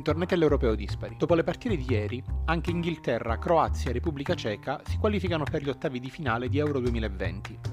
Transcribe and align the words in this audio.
Bentornati 0.00 0.32
all'Europeo 0.32 0.74
Dispari. 0.74 1.14
Dopo 1.18 1.34
le 1.34 1.42
partite 1.42 1.76
di 1.76 1.84
ieri, 1.86 2.24
anche 2.46 2.70
Inghilterra, 2.70 3.36
Croazia 3.36 3.90
e 3.90 3.92
Repubblica 3.92 4.34
Ceca 4.34 4.80
si 4.82 4.96
qualificano 4.96 5.44
per 5.44 5.62
gli 5.62 5.68
ottavi 5.68 6.00
di 6.00 6.08
finale 6.08 6.48
di 6.48 6.56
Euro 6.56 6.80
2020. 6.80 7.69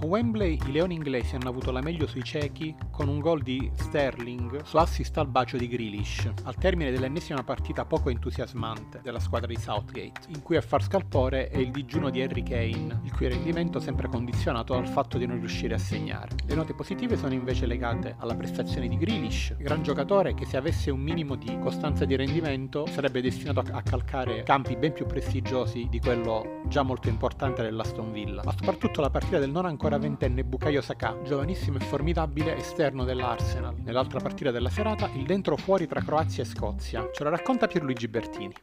A 0.00 0.06
Wembley 0.06 0.56
i 0.64 0.70
leoni 0.70 0.94
inglesi 0.94 1.34
hanno 1.34 1.48
avuto 1.48 1.72
la 1.72 1.80
meglio 1.80 2.06
sui 2.06 2.22
cechi 2.22 2.72
con 2.92 3.08
un 3.08 3.18
gol 3.18 3.42
di 3.42 3.68
Sterling 3.74 4.62
su 4.62 4.76
assist 4.76 5.18
al 5.18 5.26
bacio 5.26 5.56
di 5.56 5.66
Grealish, 5.66 6.30
al 6.44 6.54
termine 6.54 6.92
dell'ennesima 6.92 7.42
partita 7.42 7.84
poco 7.84 8.08
entusiasmante 8.08 9.00
della 9.02 9.18
squadra 9.18 9.48
di 9.48 9.56
Southgate, 9.56 10.28
in 10.28 10.40
cui 10.42 10.56
a 10.56 10.60
far 10.60 10.84
scalpore 10.84 11.48
è 11.48 11.58
il 11.58 11.72
digiuno 11.72 12.10
di 12.10 12.22
Harry 12.22 12.44
Kane, 12.44 13.00
il 13.02 13.12
cui 13.12 13.26
rendimento 13.26 13.80
sempre 13.80 14.06
condizionato 14.06 14.74
dal 14.74 14.86
fatto 14.86 15.18
di 15.18 15.26
non 15.26 15.40
riuscire 15.40 15.74
a 15.74 15.78
segnare. 15.78 16.36
Le 16.46 16.54
note 16.54 16.74
positive 16.74 17.16
sono 17.16 17.34
invece 17.34 17.66
legate 17.66 18.14
alla 18.18 18.36
prestazione 18.36 18.86
di 18.86 18.96
Grealish, 18.96 19.56
gran 19.58 19.82
giocatore 19.82 20.32
che 20.32 20.46
se 20.46 20.56
avesse 20.56 20.92
un 20.92 21.00
minimo 21.00 21.34
di 21.34 21.58
costanza 21.58 22.04
di 22.04 22.14
rendimento 22.14 22.86
sarebbe 22.86 23.20
destinato 23.20 23.64
a 23.72 23.82
calcare 23.82 24.44
campi 24.44 24.76
ben 24.76 24.92
più 24.92 25.06
prestigiosi 25.06 25.88
di 25.90 25.98
quello 25.98 26.60
già 26.68 26.84
molto 26.84 27.08
importante 27.08 27.62
dell'Aston 27.62 28.12
Villa, 28.12 28.42
ma 28.44 28.52
soprattutto 28.52 29.00
la 29.00 29.10
partita 29.10 29.40
del 29.40 29.50
non 29.50 29.66
ancora 29.66 29.86
ancora 29.88 29.98
ventenne 29.98 30.44
Bukayo 30.44 30.82
Saka, 30.82 31.16
giovanissimo 31.24 31.78
e 31.78 31.80
formidabile 31.80 32.56
esterno 32.56 33.04
dell'Arsenal. 33.04 33.76
Nell'altra 33.82 34.20
partita 34.20 34.50
della 34.50 34.68
serata, 34.68 35.08
il 35.14 35.24
dentro 35.24 35.56
fuori 35.56 35.86
tra 35.86 36.02
Croazia 36.02 36.42
e 36.42 36.46
Scozia. 36.46 37.08
Ce 37.10 37.24
lo 37.24 37.30
racconta 37.30 37.66
Pierluigi 37.66 38.06
Bertini. 38.06 38.54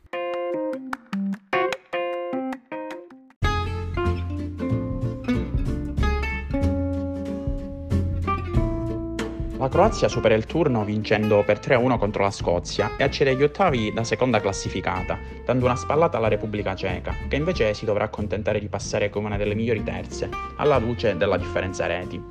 La 9.58 9.70
Croazia 9.70 10.09
supera 10.09 10.36
il 10.36 10.45
turno 10.45 10.84
vincendo 10.84 11.42
per 11.45 11.59
3-1 11.59 11.98
contro 11.98 12.23
la 12.23 12.30
Scozia 12.30 12.98
e 12.98 13.06
accede 13.06 13.30
agli 13.30 13.44
ottavi 13.44 13.94
da 13.94 14.03
seconda 14.03 14.42
classificata, 14.42 15.17
dando 15.45 15.64
una 15.64 15.78
spallata 15.78 16.17
alla 16.17 16.28
Repubblica 16.28 16.75
Ceca, 16.75 17.16
che 17.30 17.38
invece 17.38 17.73
si 17.73 17.86
dovrà 17.86 18.03
accontentare 18.03 18.59
di 18.59 18.67
passare 18.67 19.09
come 19.09 19.28
una 19.28 19.38
delle 19.38 19.56
migliori 19.56 19.81
terze, 19.81 20.30
alla 20.58 20.78
luce 20.78 21.16
della 21.16 21.38
differenza 21.38 21.86
reti. 21.86 22.22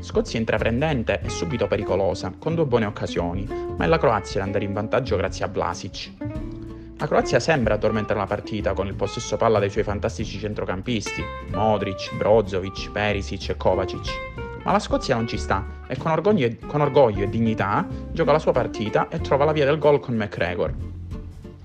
Scozia 0.00 0.40
intraprendente 0.40 1.20
e 1.22 1.28
subito 1.28 1.68
pericolosa, 1.68 2.34
con 2.36 2.56
due 2.56 2.66
buone 2.66 2.86
occasioni, 2.86 3.46
ma 3.76 3.84
è 3.84 3.86
la 3.86 3.98
Croazia 3.98 4.40
ad 4.40 4.46
andare 4.46 4.64
in 4.64 4.72
vantaggio 4.72 5.16
grazie 5.16 5.44
a 5.44 5.48
Vlasic. 5.48 6.10
La 6.98 7.06
Croazia 7.06 7.38
sembra 7.38 7.74
addormentare 7.74 8.18
la 8.18 8.26
partita 8.26 8.72
con 8.72 8.88
il 8.88 8.94
possesso 8.94 9.36
palla 9.36 9.60
dei 9.60 9.70
suoi 9.70 9.84
fantastici 9.84 10.36
centrocampisti, 10.36 11.22
Modric, 11.52 12.12
Brozovic, 12.16 12.90
Perisic 12.90 13.50
e 13.50 13.56
Kovacic 13.56 14.41
ma 14.62 14.72
la 14.72 14.78
Scozia 14.78 15.14
non 15.14 15.26
ci 15.26 15.38
sta 15.38 15.64
e 15.86 15.96
con 15.96 16.10
orgoglio, 16.10 16.46
e 16.46 16.58
con 16.58 16.80
orgoglio 16.80 17.24
e 17.24 17.28
dignità 17.28 17.86
gioca 18.10 18.32
la 18.32 18.38
sua 18.38 18.52
partita 18.52 19.08
e 19.08 19.20
trova 19.20 19.44
la 19.44 19.52
via 19.52 19.64
del 19.64 19.78
gol 19.78 20.00
con 20.00 20.14
McGregor. 20.14 20.74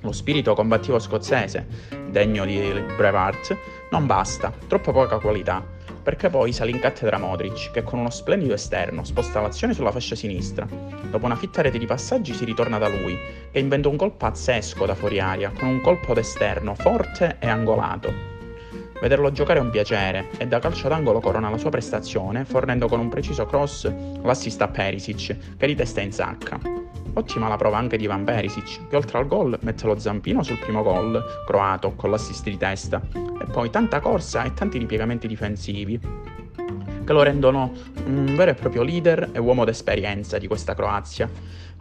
Lo 0.01 0.11
spirito 0.11 0.53
combattivo 0.53 0.99
scozzese, 0.99 1.67
degno 2.09 2.45
di 2.45 2.59
Brevard, 2.95 3.57
non 3.91 4.05
basta, 4.05 4.53
troppo 4.67 4.91
poca 4.91 5.17
qualità, 5.17 5.63
perché 6.03 6.29
poi 6.29 6.53
sale 6.53 6.71
in 6.71 6.79
cattedra 6.79 7.17
Modric, 7.17 7.71
che 7.71 7.83
con 7.83 7.99
uno 7.99 8.09
splendido 8.09 8.53
esterno 8.53 9.03
sposta 9.03 9.41
l'azione 9.41 9.73
sulla 9.73 9.91
fascia 9.91 10.15
sinistra. 10.15 10.65
Dopo 10.65 11.25
una 11.25 11.35
fitta 11.35 11.61
rete 11.61 11.77
di 11.77 11.85
passaggi 11.85 12.33
si 12.33 12.45
ritorna 12.45 12.77
da 12.77 12.87
lui, 12.87 13.17
che 13.51 13.59
inventa 13.59 13.89
un 13.89 13.97
gol 13.97 14.13
pazzesco 14.13 14.85
da 14.85 14.95
fuori 14.95 15.19
aria, 15.19 15.51
con 15.51 15.67
un 15.67 15.81
colpo 15.81 16.13
d'esterno 16.13 16.75
forte 16.75 17.35
e 17.39 17.47
angolato. 17.47 18.36
Vederlo 18.99 19.31
giocare 19.31 19.59
è 19.59 19.61
un 19.61 19.69
piacere. 19.69 20.29
E 20.37 20.47
da 20.47 20.59
calcio 20.59 20.87
d'angolo 20.87 21.19
corona 21.19 21.49
la 21.49 21.57
sua 21.57 21.69
prestazione 21.69 22.45
fornendo 22.45 22.87
con 22.87 22.99
un 22.99 23.09
preciso 23.09 23.45
cross 23.45 23.91
l'assist 24.23 24.61
a 24.61 24.67
Perisic 24.67 25.55
che 25.57 25.67
di 25.67 25.75
testa 25.75 26.01
in 26.01 26.11
sacca. 26.11 26.59
Ottima 27.13 27.47
la 27.47 27.57
prova 27.57 27.77
anche 27.77 27.97
di 27.97 28.03
Ivan 28.03 28.23
Perisic 28.23 28.87
che 28.87 28.95
oltre 28.95 29.17
al 29.17 29.27
gol 29.27 29.57
mette 29.61 29.85
lo 29.85 29.97
zampino 29.97 30.43
sul 30.43 30.59
primo 30.59 30.83
gol 30.83 31.23
croato 31.45 31.93
con 31.95 32.11
l'assist 32.11 32.43
di 32.43 32.57
testa. 32.57 33.01
E 33.13 33.45
poi 33.51 33.69
tanta 33.69 33.99
corsa 33.99 34.43
e 34.43 34.53
tanti 34.53 34.77
ripiegamenti 34.77 35.27
difensivi 35.27 35.99
che 37.07 37.13
lo 37.13 37.23
rendono 37.23 37.71
un 38.05 38.35
vero 38.35 38.51
e 38.51 38.53
proprio 38.53 38.83
leader 38.83 39.29
e 39.31 39.39
uomo 39.39 39.63
d'esperienza 39.63 40.37
di 40.37 40.45
questa 40.45 40.75
Croazia 40.75 41.29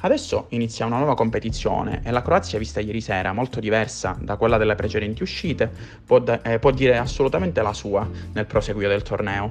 Adesso 0.00 0.46
inizia 0.50 0.84
una 0.84 0.98
nuova 0.98 1.14
competizione 1.14 2.02
e 2.04 2.10
la 2.10 2.20
Croazia, 2.20 2.58
vista 2.58 2.80
ieri 2.80 3.00
sera, 3.00 3.32
molto 3.32 3.60
diversa 3.60 4.16
da 4.20 4.36
quella 4.36 4.58
delle 4.58 4.74
precedenti 4.74 5.22
uscite, 5.22 5.70
può, 6.04 6.22
eh, 6.42 6.58
può 6.58 6.70
dire 6.70 6.98
assolutamente 6.98 7.62
la 7.62 7.72
sua 7.72 8.08
nel 8.32 8.46
proseguio 8.46 8.88
del 8.88 9.02
torneo. 9.02 9.50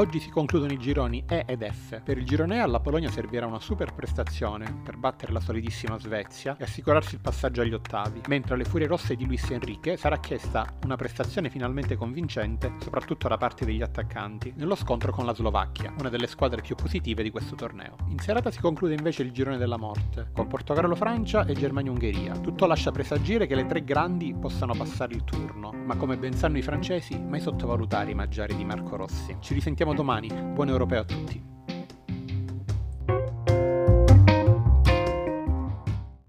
Oggi 0.00 0.18
si 0.18 0.30
concludono 0.30 0.72
i 0.72 0.78
gironi 0.78 1.22
E 1.28 1.44
ed 1.46 1.62
F. 1.62 2.00
Per 2.02 2.16
il 2.16 2.24
girone 2.24 2.56
E 2.56 2.60
alla 2.60 2.80
Polonia 2.80 3.10
servirà 3.10 3.44
una 3.44 3.60
super 3.60 3.92
prestazione 3.92 4.80
per 4.82 4.96
battere 4.96 5.30
la 5.30 5.40
solidissima 5.40 5.98
Svezia 5.98 6.56
e 6.56 6.64
assicurarsi 6.64 7.16
il 7.16 7.20
passaggio 7.20 7.60
agli 7.60 7.74
ottavi, 7.74 8.22
mentre 8.28 8.54
alle 8.54 8.64
Furie 8.64 8.86
Rosse 8.86 9.14
di 9.14 9.26
Luis 9.26 9.50
Enrique 9.50 9.98
sarà 9.98 10.18
chiesta 10.18 10.64
una 10.84 10.96
prestazione 10.96 11.50
finalmente 11.50 11.96
convincente, 11.96 12.76
soprattutto 12.78 13.28
da 13.28 13.36
parte 13.36 13.66
degli 13.66 13.82
attaccanti, 13.82 14.54
nello 14.56 14.74
scontro 14.74 15.12
con 15.12 15.26
la 15.26 15.34
Slovacchia, 15.34 15.92
una 15.98 16.08
delle 16.08 16.28
squadre 16.28 16.62
più 16.62 16.76
positive 16.76 17.22
di 17.22 17.28
questo 17.28 17.54
torneo. 17.54 17.96
In 18.08 18.20
serata 18.20 18.50
si 18.50 18.58
conclude 18.58 18.94
invece 18.94 19.20
il 19.20 19.32
girone 19.32 19.58
della 19.58 19.76
morte, 19.76 20.30
con 20.32 20.46
Portogallo-Francia 20.46 21.44
e 21.44 21.52
Germania-Ungheria. 21.52 22.38
Tutto 22.38 22.64
lascia 22.64 22.90
presagire 22.90 23.46
che 23.46 23.54
le 23.54 23.66
tre 23.66 23.84
grandi 23.84 24.32
possano 24.32 24.72
passare 24.72 25.12
il 25.12 25.24
turno, 25.24 25.72
ma 25.72 25.96
come 25.96 26.16
ben 26.16 26.32
sanno 26.32 26.56
i 26.56 26.62
francesi, 26.62 27.18
mai 27.18 27.40
sottovalutare 27.40 28.12
i 28.12 28.14
maggiari 28.14 28.56
di 28.56 28.64
Marco 28.64 28.96
Rossi. 28.96 29.36
Ci 29.40 29.52
risentiamo 29.52 29.88
domani. 29.94 30.28
Buon 30.28 30.68
europeo 30.68 31.00
a 31.00 31.04
tutti. 31.04 31.49